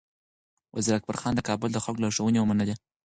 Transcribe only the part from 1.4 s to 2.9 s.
کابل د خلکو لارښوونې ومنلې.